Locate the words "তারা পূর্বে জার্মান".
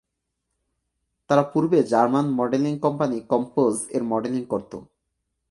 1.29-2.25